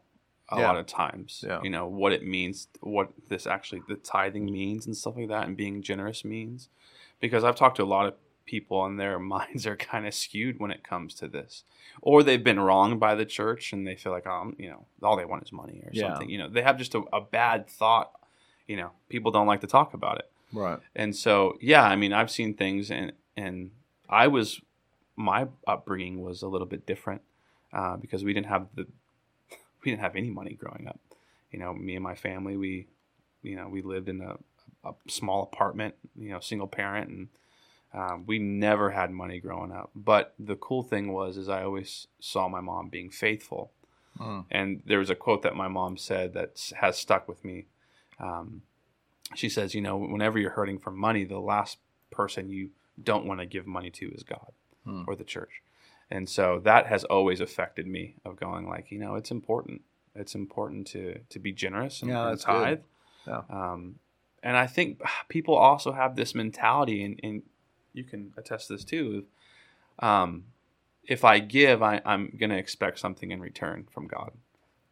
a 0.49 0.57
Yeah. 0.59 0.67
lot 0.67 0.77
of 0.77 0.85
times, 0.85 1.43
Yeah. 1.47 1.61
you 1.63 1.69
know, 1.69 1.87
what 1.87 2.11
it 2.13 2.23
means, 2.25 2.67
what 2.81 3.11
this 3.29 3.47
actually, 3.47 3.81
the 3.87 3.95
tithing 3.95 4.45
means 4.45 4.85
and 4.85 4.95
stuff 4.95 5.15
like 5.17 5.27
that, 5.29 5.47
and 5.47 5.57
being 5.57 5.81
generous 5.81 6.23
means. 6.23 6.69
Because 7.19 7.43
I've 7.43 7.55
talked 7.55 7.77
to 7.77 7.83
a 7.83 7.85
lot 7.85 8.05
of 8.05 8.13
people 8.45 8.85
and 8.85 8.99
their 8.99 9.17
minds 9.35 9.65
are 9.65 9.75
kind 9.75 10.05
of 10.05 10.13
skewed 10.13 10.59
when 10.59 10.69
it 10.71 10.83
comes 10.83 11.15
to 11.15 11.27
this. 11.27 11.63
Or 12.01 12.21
they've 12.21 12.43
been 12.43 12.59
wronged 12.59 12.99
by 12.99 13.15
the 13.15 13.25
church 13.25 13.73
and 13.73 13.87
they 13.87 13.95
feel 13.95 14.11
like, 14.11 14.27
um, 14.27 14.55
you 14.59 14.69
know, 14.69 14.85
all 15.01 15.15
they 15.17 15.25
want 15.25 15.43
is 15.43 15.51
money 15.51 15.81
or 15.83 15.89
Yeah. 15.93 16.09
something. 16.11 16.29
You 16.29 16.37
know, 16.37 16.49
they 16.49 16.61
have 16.61 16.77
just 16.77 16.93
a, 16.93 16.99
a 17.11 17.21
bad 17.21 17.67
thought. 17.67 18.11
You 18.67 18.77
know, 18.77 18.91
people 19.09 19.31
don't 19.31 19.47
like 19.47 19.61
to 19.61 19.67
talk 19.67 19.93
about 19.93 20.19
it. 20.19 20.29
Right. 20.53 20.79
And 20.95 21.15
so, 21.15 21.57
yeah, 21.61 21.83
I 21.83 21.95
mean, 21.95 22.13
I've 22.13 22.29
seen 22.31 22.53
things, 22.53 22.89
and 22.91 23.13
and 23.37 23.71
I 24.09 24.27
was, 24.27 24.61
my 25.15 25.47
upbringing 25.67 26.21
was 26.21 26.41
a 26.41 26.47
little 26.47 26.67
bit 26.67 26.85
different 26.85 27.21
uh, 27.73 27.97
because 27.97 28.23
we 28.23 28.31
didn't 28.33 28.47
have 28.47 28.67
the, 28.75 28.87
we 29.85 29.91
didn't 29.91 30.01
have 30.01 30.15
any 30.15 30.29
money 30.29 30.53
growing 30.53 30.87
up. 30.87 30.99
You 31.51 31.59
know, 31.59 31.73
me 31.73 31.95
and 31.95 32.03
my 32.03 32.15
family, 32.15 32.57
we, 32.57 32.87
you 33.43 33.55
know, 33.55 33.67
we 33.69 33.81
lived 33.81 34.09
in 34.09 34.21
a, 34.21 34.37
a 34.87 34.93
small 35.07 35.43
apartment, 35.43 35.95
you 36.17 36.29
know, 36.31 36.39
single 36.39 36.67
parent, 36.67 37.09
and 37.09 37.27
um, 37.93 38.23
we 38.25 38.39
never 38.39 38.91
had 38.91 39.11
money 39.11 39.39
growing 39.39 39.71
up. 39.71 39.91
But 39.95 40.33
the 40.37 40.55
cool 40.55 40.83
thing 40.83 41.13
was, 41.13 41.37
is 41.37 41.47
I 41.47 41.63
always 41.63 42.07
saw 42.19 42.49
my 42.49 42.59
mom 42.61 42.89
being 42.89 43.09
faithful. 43.09 43.71
Mm. 44.19 44.45
And 44.51 44.81
there 44.85 44.99
was 44.99 45.09
a 45.09 45.15
quote 45.15 45.43
that 45.43 45.55
my 45.55 45.67
mom 45.67 45.97
said 45.97 46.33
that 46.33 46.71
has 46.77 46.97
stuck 46.97 47.27
with 47.27 47.45
me. 47.45 47.65
Um, 48.19 48.63
she 49.33 49.49
says, 49.49 49.73
you 49.75 49.81
know, 49.81 49.97
whenever 49.97 50.39
you're 50.39 50.51
hurting 50.51 50.79
for 50.79 50.91
money, 50.91 51.23
the 51.23 51.39
last 51.39 51.77
person 52.11 52.49
you 52.49 52.69
don't 53.01 53.25
want 53.25 53.39
to 53.39 53.45
give 53.45 53.67
money 53.67 53.89
to 53.91 54.09
is 54.11 54.23
God 54.23 54.51
Hmm. 54.85 55.01
or 55.07 55.15
the 55.15 55.23
church. 55.23 55.61
And 56.11 56.29
so 56.29 56.61
that 56.63 56.87
has 56.87 57.03
always 57.03 57.41
affected 57.41 57.87
me 57.87 58.15
of 58.23 58.35
going 58.35 58.67
like, 58.67 58.91
you 58.91 58.99
know, 58.99 59.15
it's 59.15 59.31
important. 59.31 59.81
It's 60.13 60.35
important 60.35 60.87
to 60.87 61.19
to 61.29 61.39
be 61.39 61.51
generous 61.51 62.01
and, 62.01 62.11
Yeah, 62.11 62.29
and 62.29 62.39
tithe. 62.39 62.79
Yeah. 63.27 63.41
Um, 63.49 63.95
and 64.43 64.55
I 64.55 64.67
think 64.67 65.01
people 65.27 65.55
also 65.55 65.91
have 65.91 66.15
this 66.15 66.33
mentality, 66.33 67.03
and, 67.03 67.19
and 67.23 67.43
you 67.93 68.03
can 68.03 68.33
attest 68.37 68.67
to 68.67 68.73
this 68.73 68.85
too. 68.85 69.25
Um, 69.99 70.45
if 71.07 71.23
I 71.23 71.39
give, 71.39 71.83
I, 71.83 72.01
I'm 72.05 72.35
going 72.39 72.49
to 72.49 72.57
expect 72.57 72.99
something 72.99 73.31
in 73.31 73.39
return 73.39 73.87
from 73.91 74.07
God, 74.07 74.31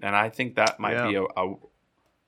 and 0.02 0.16
I 0.16 0.30
think 0.30 0.56
that 0.56 0.80
might 0.80 1.08
be 1.08 1.16
a, 1.16 1.24
a. 1.24 1.56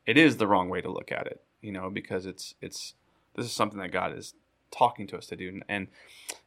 It 0.05 0.17
is 0.17 0.37
the 0.37 0.47
wrong 0.47 0.69
way 0.69 0.81
to 0.81 0.89
look 0.89 1.11
at 1.11 1.25
it, 1.27 1.41
you 1.61 1.71
know, 1.71 1.89
because 1.89 2.25
it's 2.25 2.55
it's 2.61 2.93
this 3.35 3.45
is 3.45 3.51
something 3.51 3.79
that 3.79 3.91
God 3.91 4.15
is 4.15 4.35
talking 4.71 5.07
to 5.07 5.17
us 5.17 5.27
to 5.27 5.35
do, 5.35 5.49
and 5.49 5.63
and 5.67 5.87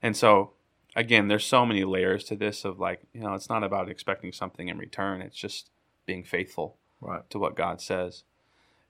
and 0.03 0.17
so 0.17 0.53
again, 0.99 1.29
there's 1.29 1.47
so 1.47 1.65
many 1.65 1.85
layers 1.85 2.25
to 2.25 2.37
this 2.37 2.65
of 2.65 2.79
like 2.79 3.01
you 3.15 3.21
know, 3.21 3.35
it's 3.35 3.49
not 3.49 3.65
about 3.65 3.89
expecting 3.89 4.33
something 4.33 4.69
in 4.69 4.77
return. 4.79 5.23
It's 5.23 5.37
just 5.37 5.71
being 6.07 6.25
faithful 6.25 6.77
Right. 7.01 7.29
to 7.31 7.39
what 7.39 7.55
God 7.55 7.81
says. 7.81 8.25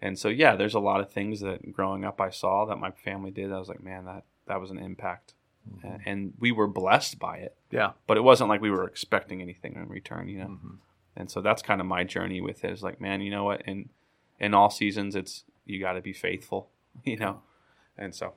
And 0.00 0.19
so 0.19 0.29
yeah, 0.29 0.57
there's 0.57 0.75
a 0.75 0.81
lot 0.81 1.00
of 1.00 1.11
things 1.11 1.41
that 1.41 1.73
growing 1.73 2.05
up 2.05 2.21
I 2.21 2.31
saw 2.31 2.65
that 2.67 2.77
my 2.77 2.91
family 2.91 3.31
did. 3.31 3.53
I 3.53 3.59
was 3.59 3.69
like, 3.69 3.83
man, 3.83 4.07
that 4.07 4.25
that 4.47 4.61
was 4.61 4.71
an 4.71 4.79
impact, 4.79 5.35
and, 5.83 6.00
and 6.07 6.33
we 6.38 6.50
were 6.53 6.67
blessed 6.67 7.19
by 7.19 7.37
it. 7.37 7.55
Yeah. 7.71 7.93
But 8.07 8.17
it 8.17 8.23
wasn't 8.23 8.49
like 8.49 8.62
we 8.62 8.71
were 8.71 8.87
expecting 8.88 9.43
anything 9.43 9.75
in 9.75 9.88
return, 9.88 10.29
you 10.29 10.38
know. 10.38 10.47
Mhm. 10.47 10.79
And 11.17 11.31
so 11.31 11.43
that's 11.43 11.61
kind 11.62 11.81
of 11.83 11.87
my 11.87 12.05
journey 12.05 12.41
with 12.41 12.65
it. 12.65 12.71
Is 12.73 12.83
like, 12.83 12.99
man, 13.00 13.21
you 13.21 13.31
know 13.31 13.45
what? 13.45 13.61
In 13.62 13.91
in 14.41 14.55
all 14.55 14.71
seasons, 14.71 15.15
it's 15.15 15.45
you 15.67 15.79
got 15.81 15.93
to 15.95 16.00
be 16.00 16.15
faithful, 16.15 16.71
you 17.05 17.17
know. 17.19 17.43
And 17.99 18.15
so 18.15 18.35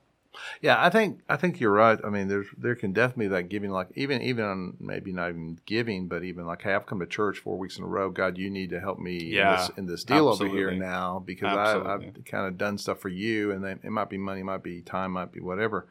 Yeah, 0.61 0.83
I 0.83 0.89
think 0.89 1.21
I 1.27 1.35
think 1.35 1.59
you're 1.59 1.71
right. 1.71 1.99
I 2.03 2.09
mean, 2.09 2.27
there's 2.27 2.47
there 2.57 2.75
can 2.75 2.93
definitely 2.93 3.25
be 3.25 3.29
that 3.35 3.49
giving, 3.49 3.71
like 3.71 3.89
even 3.95 4.21
even 4.21 4.45
on 4.45 4.77
maybe 4.79 5.11
not 5.11 5.29
even 5.29 5.59
giving, 5.65 6.07
but 6.07 6.23
even 6.23 6.45
like, 6.45 6.61
hey, 6.61 6.73
I've 6.73 6.85
come 6.85 6.99
to 6.99 7.05
church 7.05 7.39
four 7.39 7.57
weeks 7.57 7.77
in 7.77 7.83
a 7.83 7.87
row. 7.87 8.09
God, 8.09 8.37
you 8.37 8.49
need 8.49 8.69
to 8.69 8.79
help 8.79 8.99
me 8.99 9.33
Yeah, 9.33 9.53
in, 9.53 9.57
this, 9.57 9.71
in 9.77 9.85
this 9.87 10.03
deal 10.03 10.27
over 10.29 10.47
here 10.47 10.71
now 10.71 11.21
because 11.25 11.53
I, 11.53 11.93
I've 11.93 12.23
kind 12.25 12.47
of 12.47 12.57
done 12.57 12.77
stuff 12.77 12.99
for 12.99 13.09
you, 13.09 13.51
and 13.51 13.63
then 13.63 13.79
it 13.83 13.91
might 13.91 14.09
be 14.09 14.17
money, 14.17 14.43
might 14.43 14.63
be 14.63 14.81
time, 14.81 15.11
might 15.11 15.31
be 15.31 15.41
whatever. 15.41 15.87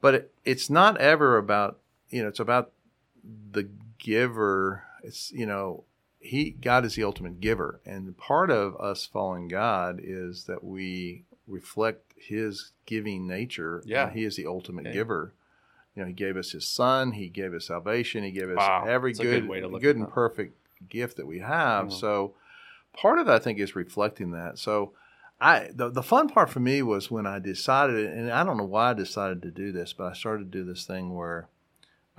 But 0.00 0.14
it, 0.14 0.34
it's 0.44 0.68
not 0.70 1.00
ever 1.00 1.36
about 1.38 1.78
you 2.10 2.22
know, 2.22 2.28
it's 2.28 2.40
about 2.40 2.72
the 3.52 3.68
giver. 3.98 4.84
It's 5.02 5.32
you 5.32 5.46
know, 5.46 5.84
he 6.20 6.50
God 6.50 6.84
is 6.84 6.94
the 6.94 7.04
ultimate 7.04 7.40
giver, 7.40 7.80
and 7.84 8.16
part 8.16 8.50
of 8.50 8.76
us 8.76 9.06
following 9.06 9.48
God 9.48 10.00
is 10.02 10.44
that 10.44 10.62
we 10.62 11.24
reflect 11.52 12.14
His 12.16 12.72
giving 12.86 13.26
nature. 13.26 13.82
Yeah. 13.84 14.10
He 14.10 14.24
is 14.24 14.36
the 14.36 14.46
ultimate 14.46 14.86
Yeah. 14.86 14.92
giver. 14.92 15.32
You 15.94 16.02
know, 16.02 16.08
He 16.08 16.14
gave 16.14 16.36
us 16.36 16.52
His 16.52 16.66
Son. 16.66 17.12
He 17.12 17.28
gave 17.28 17.52
us 17.54 17.66
salvation. 17.66 18.24
He 18.24 18.30
gave 18.32 18.48
us 18.50 18.56
Wow. 18.56 18.84
every 18.88 19.10
That's 19.12 19.20
good, 19.20 19.42
good 19.42 19.48
way 19.48 19.60
to 19.60 19.68
look 19.68 19.82
good 19.82 19.96
and 19.96 20.06
that. 20.06 20.12
perfect 20.12 20.56
gift 20.88 21.16
that 21.18 21.26
we 21.26 21.40
have. 21.40 21.88
Mhm. 21.88 21.92
So, 21.92 22.34
part 22.92 23.18
of 23.18 23.28
it, 23.28 23.32
I 23.32 23.38
think, 23.38 23.58
is 23.58 23.76
reflecting 23.76 24.30
that. 24.32 24.58
So, 24.58 24.92
I 25.40 25.70
the, 25.74 25.90
the 25.90 26.02
fun 26.02 26.28
part 26.28 26.50
for 26.50 26.60
me 26.60 26.82
was 26.82 27.10
when 27.10 27.26
I 27.26 27.38
decided, 27.40 28.06
and 28.06 28.30
I 28.30 28.44
don't 28.44 28.56
know 28.56 28.64
why 28.64 28.90
I 28.90 28.94
decided 28.94 29.42
to 29.42 29.50
do 29.50 29.72
this, 29.72 29.92
but 29.92 30.04
I 30.04 30.12
started 30.12 30.50
to 30.52 30.58
do 30.58 30.64
this 30.64 30.84
thing 30.86 31.14
where 31.14 31.48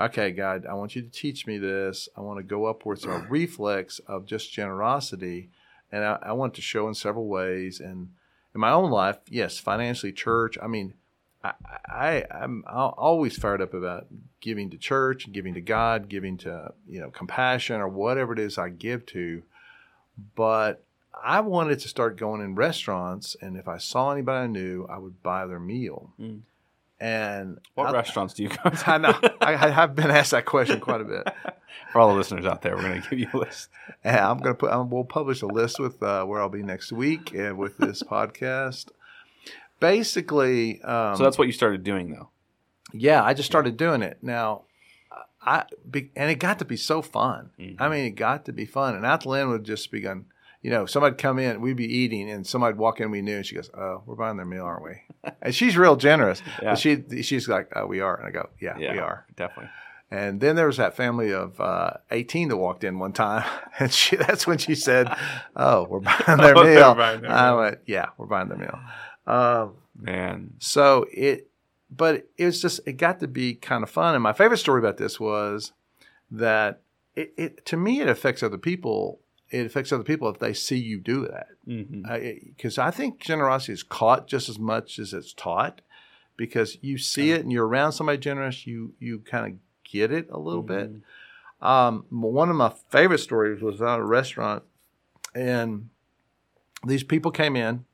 okay, 0.01 0.31
God, 0.31 0.65
I 0.65 0.73
want 0.73 0.95
you 0.95 1.01
to 1.03 1.09
teach 1.09 1.45
me 1.47 1.57
this. 1.59 2.09
I 2.17 2.21
want 2.21 2.37
to 2.39 2.43
go 2.43 2.65
upwards 2.65 3.05
a 3.05 3.09
reflex 3.29 3.99
of 3.99 4.25
just 4.25 4.51
generosity. 4.51 5.49
And 5.91 6.03
I, 6.03 6.17
I 6.23 6.31
want 6.33 6.55
to 6.55 6.61
show 6.61 6.87
in 6.87 6.95
several 6.95 7.27
ways. 7.27 7.79
And 7.79 8.09
in 8.53 8.62
my 8.62 8.72
own 8.72 8.91
life, 8.91 9.17
yes, 9.29 9.57
financially, 9.57 10.12
church. 10.12 10.57
I 10.62 10.67
mean, 10.67 10.93
I, 11.43 11.53
I 11.88 12.25
I'm 12.31 12.63
always 12.67 13.38
fired 13.38 13.62
up 13.62 13.74
about 13.74 14.07
giving 14.41 14.69
to 14.72 14.77
church, 14.77 15.31
giving 15.31 15.53
to 15.55 15.62
God, 15.62 16.10
giving 16.10 16.38
to 16.39 16.74
you 16.88 17.00
know 17.00 17.10
compassion 17.10 17.81
or 17.81 17.88
whatever 17.88 18.33
it 18.33 18.39
is 18.39 18.57
I 18.57 18.69
give 18.69 19.05
to. 19.07 19.43
But 20.36 20.83
I 21.24 21.41
wanted 21.41 21.79
to 21.79 21.88
start 21.88 22.17
going 22.17 22.41
in 22.41 22.55
restaurants, 22.55 23.36
and 23.41 23.57
if 23.57 23.67
I 23.67 23.77
saw 23.77 24.12
anybody 24.12 24.43
I 24.43 24.48
knew, 24.48 24.86
I 24.89 24.98
would 24.98 25.22
buy 25.24 25.45
their 25.45 25.60
meal. 25.60 26.12
Mm. 26.19 26.41
And 27.03 27.60
what 27.75 27.88
I, 27.88 27.91
restaurants 27.91 28.33
do 28.33 28.43
you 28.43 28.50
go 28.50 28.69
to? 28.69 28.89
I 28.89 28.98
know 28.98 29.13
I, 29.41 29.55
I, 29.55 29.69
have 29.72 29.93
been 29.93 30.10
asked 30.10 30.31
that 30.31 30.45
question 30.45 30.79
quite 30.79 31.01
a 31.01 31.03
bit. 31.03 31.27
For 31.91 32.00
all 32.00 32.07
the 32.07 32.15
listeners 32.15 32.45
out 32.45 32.62
there, 32.62 32.77
we're 32.77 32.83
going 32.83 33.01
to 33.01 33.10
give 33.10 33.19
you 33.19 33.27
a 33.33 33.38
list. 33.39 33.67
And 34.05 34.17
I'm 34.17 34.38
going 34.38 34.55
to 34.55 34.57
put. 34.57 34.72
I'm, 34.72 34.89
we'll 34.89 35.03
publish 35.03 35.41
a 35.41 35.48
list 35.48 35.81
with 35.81 36.01
uh, 36.01 36.24
where 36.24 36.39
I'll 36.39 36.48
be 36.48 36.63
next 36.63 36.93
week 36.93 37.33
and 37.33 37.57
with 37.57 37.77
this 37.77 38.03
podcast. 38.10 38.86
Basically, 39.81 40.81
um, 40.81 41.17
so 41.17 41.24
that's 41.24 41.38
what 41.38 41.48
you 41.48 41.51
started 41.51 41.83
doing, 41.83 42.10
though. 42.10 42.29
Yeah, 42.93 43.22
I 43.22 43.33
just 43.33 43.50
started 43.50 43.75
doing 43.75 44.01
it. 44.01 44.19
Now, 44.22 44.62
I 45.41 45.65
be, 45.91 46.10
and 46.15 46.31
it 46.31 46.36
got 46.36 46.60
to 46.60 46.65
be 46.65 46.77
so 46.77 47.01
fun. 47.01 47.50
Mm-hmm. 47.60 47.83
I 47.83 47.89
mean, 47.89 48.05
it 48.05 48.12
got 48.12 48.45
to 48.45 48.53
be 48.53 48.65
fun. 48.65 48.95
And 48.95 49.05
Athlin 49.05 49.50
would 49.50 49.65
just 49.65 49.91
be 49.91 50.00
going, 50.00 50.27
you 50.63 50.72
know, 50.72 50.86
somebody'd 50.86 51.17
come 51.17 51.38
in, 51.38 51.62
we'd 51.62 51.75
be 51.75 51.93
eating, 51.93 52.32
and 52.32 52.48
somebody'd 52.48 52.77
walk 52.77 53.01
in 53.01 53.12
we 53.12 53.22
knew, 53.22 53.36
and 53.36 53.46
she 53.46 53.53
goes, 53.53 53.70
"Oh, 53.77 54.01
we're 54.05 54.15
buying 54.15 54.38
their 54.38 54.46
meal, 54.46 54.63
aren't 54.63 54.84
we?" 54.84 55.01
and 55.41 55.53
she's 55.53 55.77
real 55.77 55.98
generous. 55.98 56.41
yeah. 56.62 56.72
But 56.72 56.79
she 56.79 57.22
she's 57.22 57.48
like, 57.48 57.72
"Oh, 57.75 57.86
we 57.86 58.00
are," 58.00 58.15
and 58.15 58.27
I 58.27 58.32
go, 58.32 58.50
"Yeah, 58.60 58.77
yeah 58.77 58.93
we 58.93 59.00
are, 59.00 59.25
definitely." 59.36 59.70
And 60.10 60.39
then 60.39 60.55
there 60.55 60.67
was 60.67 60.77
that 60.77 60.96
family 60.96 61.34
of 61.34 61.60
uh, 61.60 61.93
18 62.12 62.50
that 62.50 62.58
walked 62.58 62.84
in 62.84 63.00
one 63.00 63.13
time, 63.13 63.46
and 63.79 63.91
she, 63.91 64.15
that's 64.15 64.48
when 64.48 64.58
she 64.58 64.74
said, 64.74 65.13
"Oh, 65.55 65.86
we're 65.89 66.00
buying 66.00 66.38
their 66.39 66.58
oh, 66.58 66.63
meal." 66.63 66.96
Buying 66.96 67.22
their 67.22 67.32
I 67.32 67.50
meal. 67.50 67.60
went, 67.60 67.79
"Yeah, 67.86 68.05
we're 68.17 68.25
buying 68.25 68.48
their 68.48 68.58
meal." 68.58 68.79
Um, 69.27 69.75
Man, 69.96 70.53
so 70.58 71.05
it, 71.12 71.50
but 71.91 72.27
it 72.38 72.46
was 72.46 72.62
just 72.62 72.79
it 72.86 72.93
got 72.93 73.20
to 73.20 73.27
be 73.27 73.53
kind 73.53 73.84
of 73.84 73.89
fun. 73.89 74.15
And 74.15 74.24
my 74.24 74.34
favorite 74.34 74.58
story 74.58 74.79
about 74.79 74.98
this 74.98 75.20
was 75.20 75.72
that 76.32 76.82
it, 77.15 77.34
it 77.38 77.65
to 77.67 77.77
me 77.77 78.01
it 78.01 78.08
affects 78.08 78.41
other 78.41 78.58
people 78.58 79.20
it 79.53 79.67
affects 79.67 79.91
other 79.91 80.03
people 80.03 80.27
if 80.29 80.39
they 80.39 80.51
see 80.51 80.77
you 80.77 81.00
do 81.00 81.27
that. 81.27 81.50
Because 81.65 82.75
mm-hmm. 82.75 82.81
I 82.81 82.89
think 82.89 83.19
generosity 83.19 83.74
is 83.74 83.83
caught 83.83 84.27
just 84.27 84.50
as 84.50 84.57
much 84.57 84.98
as 84.98 85.13
it's 85.13 85.31
taught. 85.31 85.81
Because 86.36 86.79
you 86.81 86.98
see 86.98 87.31
it 87.31 87.41
and 87.41 87.51
you're 87.51 87.67
around 87.67 87.91
somebody 87.91 88.17
generous, 88.17 88.65
you 88.65 88.95
you 89.00 89.19
kind 89.19 89.53
of 89.53 89.60
get 89.89 90.12
it 90.12 90.27
a 90.31 90.39
little 90.39 90.63
mm-hmm. 90.63 90.93
bit. 90.93 91.01
Um, 91.62 92.05
one 92.10 92.50
of 92.50 92.55
my 92.55 92.74
favorite 92.89 93.19
stories 93.19 93.62
was 93.62 93.79
at 93.79 94.00
a 94.00 94.03
restaurant, 94.03 94.63
and 95.36 95.89
these 96.86 97.03
people 97.03 97.29
came 97.29 97.55
in, 97.55 97.86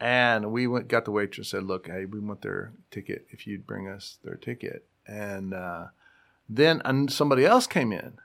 and 0.00 0.50
we 0.50 0.66
went 0.66 0.88
got 0.88 1.04
the 1.04 1.12
waitress 1.12 1.52
and 1.52 1.60
said, 1.60 1.68
"Look, 1.68 1.86
hey, 1.86 2.04
we 2.04 2.18
want 2.18 2.42
their 2.42 2.72
ticket. 2.90 3.28
If 3.30 3.46
you'd 3.46 3.68
bring 3.68 3.88
us 3.88 4.18
their 4.24 4.34
ticket." 4.34 4.84
And 5.06 5.54
uh, 5.54 5.86
then 6.48 7.06
somebody 7.08 7.46
else 7.46 7.68
came 7.68 7.92
in 7.92 8.18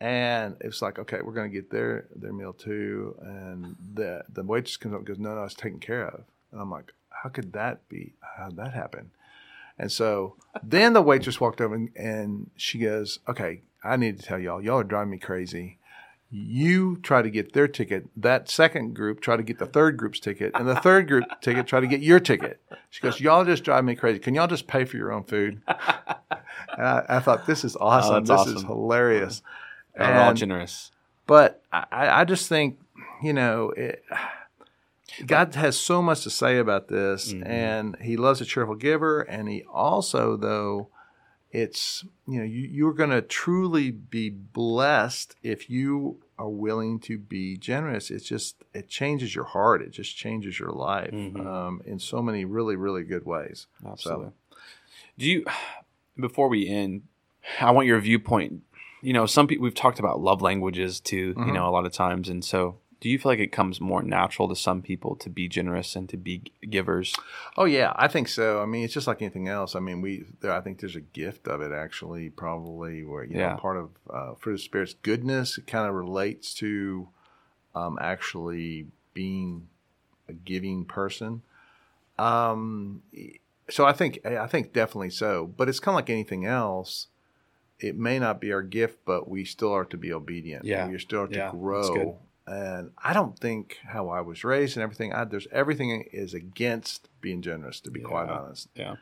and 0.00 0.56
it's 0.60 0.80
like, 0.80 0.98
okay, 0.98 1.18
we're 1.22 1.32
going 1.32 1.50
to 1.50 1.54
get 1.54 1.70
their 1.70 2.06
their 2.14 2.32
meal 2.32 2.52
too. 2.52 3.16
And 3.20 3.76
the 3.94 4.24
the 4.28 4.42
waitress 4.42 4.76
comes 4.76 4.94
up 4.94 5.00
and 5.00 5.06
goes, 5.06 5.18
no, 5.18 5.34
no, 5.34 5.44
it's 5.44 5.54
taken 5.54 5.80
care 5.80 6.06
of. 6.06 6.24
And 6.52 6.60
I'm 6.60 6.70
like, 6.70 6.92
how 7.10 7.28
could 7.30 7.52
that 7.54 7.88
be? 7.88 8.14
How 8.36 8.48
did 8.48 8.56
that 8.58 8.74
happen? 8.74 9.10
And 9.78 9.90
so 9.92 10.36
then 10.62 10.92
the 10.92 11.02
waitress 11.02 11.40
walked 11.40 11.60
over 11.60 11.74
and, 11.74 11.90
and 11.96 12.50
she 12.56 12.78
goes, 12.78 13.20
okay, 13.28 13.62
I 13.84 13.96
need 13.96 14.18
to 14.18 14.26
tell 14.26 14.38
y'all, 14.38 14.62
y'all 14.62 14.80
are 14.80 14.84
driving 14.84 15.10
me 15.10 15.18
crazy. 15.18 15.78
You 16.30 16.96
try 16.96 17.22
to 17.22 17.30
get 17.30 17.54
their 17.54 17.68
ticket. 17.68 18.06
That 18.14 18.50
second 18.50 18.94
group 18.94 19.20
try 19.20 19.36
to 19.36 19.42
get 19.42 19.58
the 19.58 19.66
third 19.66 19.96
group's 19.96 20.20
ticket, 20.20 20.52
and 20.54 20.68
the 20.68 20.74
third 20.76 21.08
group 21.08 21.24
ticket 21.40 21.66
try 21.66 21.80
to 21.80 21.86
get 21.86 22.02
your 22.02 22.20
ticket. 22.20 22.60
She 22.90 23.00
goes, 23.00 23.18
"Y'all 23.18 23.46
just 23.46 23.64
drive 23.64 23.82
me 23.82 23.94
crazy. 23.94 24.18
Can 24.18 24.34
y'all 24.34 24.46
just 24.46 24.66
pay 24.66 24.84
for 24.84 24.98
your 24.98 25.10
own 25.10 25.24
food?" 25.24 25.62
And 25.66 26.86
I, 26.86 27.04
I 27.08 27.20
thought 27.20 27.46
this 27.46 27.64
is 27.64 27.76
oh, 27.76 27.86
awesome. 27.86 28.16
Oh, 28.16 28.20
this 28.20 28.30
awesome. 28.30 28.56
is 28.56 28.62
hilarious. 28.62 29.42
And, 29.98 30.18
all 30.18 30.34
generous. 30.34 30.90
But 31.26 31.62
I, 31.72 32.20
I 32.20 32.24
just 32.24 32.48
think, 32.48 32.78
you 33.22 33.32
know, 33.32 33.70
it, 33.70 34.02
God 35.26 35.54
has 35.54 35.78
so 35.78 36.00
much 36.00 36.22
to 36.22 36.30
say 36.30 36.58
about 36.58 36.88
this, 36.88 37.32
mm-hmm. 37.32 37.46
and 37.46 37.96
He 38.00 38.16
loves 38.16 38.40
a 38.40 38.44
cheerful 38.44 38.76
giver, 38.76 39.20
and 39.22 39.48
He 39.48 39.62
also, 39.64 40.36
though, 40.36 40.88
it's 41.50 42.04
you 42.26 42.38
know 42.38 42.44
you, 42.44 42.68
you're 42.68 42.92
going 42.92 43.10
to 43.10 43.22
truly 43.22 43.90
be 43.90 44.28
blessed 44.28 45.34
if 45.42 45.70
you 45.70 46.18
are 46.38 46.48
willing 46.48 47.00
to 47.00 47.18
be 47.18 47.56
generous. 47.56 48.10
It's 48.10 48.26
just 48.26 48.56
it 48.74 48.88
changes 48.88 49.34
your 49.34 49.44
heart. 49.44 49.80
It 49.82 49.90
just 49.90 50.16
changes 50.16 50.58
your 50.58 50.70
life 50.70 51.10
mm-hmm. 51.10 51.46
um, 51.46 51.82
in 51.86 51.98
so 51.98 52.20
many 52.22 52.44
really 52.44 52.76
really 52.76 53.02
good 53.02 53.24
ways. 53.24 53.66
Absolutely. 53.86 54.32
So, 54.50 54.58
Do 55.18 55.26
you? 55.26 55.44
Before 56.18 56.48
we 56.48 56.68
end, 56.68 57.02
I 57.60 57.70
want 57.70 57.86
your 57.86 58.00
viewpoint 58.00 58.62
you 59.00 59.12
know, 59.12 59.26
some 59.26 59.46
people 59.46 59.64
we've 59.64 59.74
talked 59.74 59.98
about 59.98 60.20
love 60.20 60.42
languages 60.42 61.00
too, 61.00 61.34
mm-hmm. 61.34 61.48
you 61.48 61.52
know, 61.52 61.68
a 61.68 61.70
lot 61.70 61.86
of 61.86 61.92
times, 61.92 62.28
and 62.28 62.44
so 62.44 62.78
do 63.00 63.08
you 63.08 63.18
feel 63.18 63.30
like 63.30 63.38
it 63.38 63.52
comes 63.52 63.80
more 63.80 64.02
natural 64.02 64.48
to 64.48 64.56
some 64.56 64.82
people 64.82 65.14
to 65.16 65.30
be 65.30 65.48
generous 65.48 65.94
and 65.94 66.08
to 66.08 66.16
be 66.16 66.42
givers? 66.68 67.14
Oh 67.56 67.64
yeah, 67.64 67.92
I 67.94 68.08
think 68.08 68.28
so. 68.28 68.60
I 68.60 68.66
mean, 68.66 68.84
it's 68.84 68.94
just 68.94 69.06
like 69.06 69.22
anything 69.22 69.48
else. 69.48 69.76
I 69.76 69.80
mean, 69.80 70.00
we 70.00 70.24
I 70.42 70.60
think 70.60 70.80
there's 70.80 70.96
a 70.96 71.00
gift 71.00 71.46
of 71.46 71.60
it 71.60 71.72
actually, 71.72 72.28
probably 72.30 73.04
where 73.04 73.24
you 73.24 73.38
yeah. 73.38 73.50
know 73.50 73.56
part 73.56 73.76
of 73.76 73.90
uh, 74.10 74.34
fruit 74.34 74.54
of 74.54 74.60
spirit's 74.60 74.94
goodness. 74.94 75.58
It 75.58 75.66
kind 75.66 75.88
of 75.88 75.94
relates 75.94 76.54
to 76.54 77.08
um, 77.74 77.98
actually 78.00 78.86
being 79.14 79.68
a 80.28 80.32
giving 80.32 80.84
person. 80.84 81.42
Um, 82.18 83.02
so 83.70 83.86
I 83.86 83.92
think 83.92 84.26
I 84.26 84.48
think 84.48 84.72
definitely 84.72 85.10
so. 85.10 85.46
But 85.46 85.68
it's 85.68 85.78
kind 85.78 85.94
of 85.94 85.98
like 85.98 86.10
anything 86.10 86.46
else 86.46 87.06
it 87.80 87.96
may 87.96 88.18
not 88.18 88.40
be 88.40 88.52
our 88.52 88.62
gift, 88.62 88.98
but 89.04 89.28
we 89.28 89.44
still 89.44 89.72
are 89.72 89.84
to 89.86 89.96
be 89.96 90.12
obedient. 90.12 90.64
Yeah, 90.64 90.88
we 90.88 90.98
still 90.98 91.22
are 91.22 91.28
to 91.28 91.36
yeah, 91.36 91.50
grow. 91.50 92.18
And 92.46 92.92
I 92.96 93.12
don't 93.12 93.38
think 93.38 93.78
how 93.86 94.08
I 94.08 94.22
was 94.22 94.42
raised 94.42 94.76
and 94.76 94.82
everything. 94.82 95.12
I, 95.12 95.24
there's 95.24 95.46
everything 95.52 96.08
is 96.12 96.32
against 96.32 97.08
being 97.20 97.42
generous, 97.42 97.80
to 97.80 97.90
be 97.90 98.00
yeah, 98.00 98.06
quite 98.06 98.28
honest. 98.28 98.68
Yeah, 98.74 98.96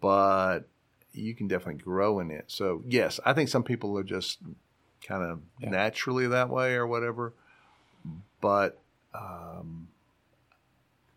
but 0.00 0.60
you 1.12 1.34
can 1.34 1.48
definitely 1.48 1.82
grow 1.82 2.20
in 2.20 2.30
it. 2.30 2.44
So 2.48 2.82
yes, 2.86 3.20
I 3.24 3.32
think 3.32 3.48
some 3.48 3.64
people 3.64 3.98
are 3.98 4.04
just 4.04 4.38
kind 5.06 5.22
of 5.22 5.40
yeah. 5.60 5.70
naturally 5.70 6.26
that 6.28 6.48
way 6.48 6.74
or 6.74 6.86
whatever. 6.86 7.34
But 8.40 8.78
um, 9.14 9.88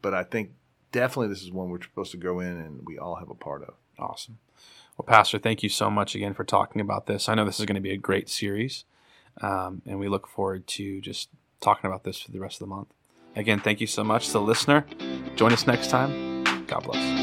but 0.01 0.13
I 0.13 0.23
think 0.23 0.51
definitely 0.91 1.29
this 1.29 1.43
is 1.43 1.51
one 1.51 1.69
we're 1.69 1.81
supposed 1.81 2.11
to 2.11 2.17
go 2.17 2.39
in, 2.39 2.57
and 2.57 2.85
we 2.85 2.97
all 2.97 3.15
have 3.15 3.29
a 3.29 3.35
part 3.35 3.63
of. 3.63 3.73
Awesome. 3.97 4.37
Well, 4.97 5.05
Pastor, 5.07 5.39
thank 5.39 5.63
you 5.63 5.69
so 5.69 5.89
much 5.89 6.15
again 6.15 6.33
for 6.33 6.43
talking 6.43 6.81
about 6.81 7.07
this. 7.07 7.27
I 7.27 7.35
know 7.35 7.45
this 7.45 7.59
is 7.59 7.65
going 7.65 7.75
to 7.75 7.81
be 7.81 7.91
a 7.91 7.97
great 7.97 8.29
series, 8.29 8.85
um, 9.41 9.81
and 9.85 9.99
we 9.99 10.07
look 10.07 10.27
forward 10.27 10.67
to 10.67 11.01
just 11.01 11.29
talking 11.61 11.87
about 11.87 12.03
this 12.03 12.19
for 12.19 12.31
the 12.31 12.39
rest 12.39 12.61
of 12.61 12.67
the 12.67 12.75
month. 12.75 12.89
Again, 13.35 13.59
thank 13.59 13.81
you 13.81 13.87
so 13.87 14.03
much 14.03 14.27
to 14.27 14.33
the 14.33 14.41
listener. 14.41 14.85
Join 15.35 15.51
us 15.51 15.65
next 15.65 15.89
time. 15.89 16.43
God 16.67 16.83
bless. 16.83 17.22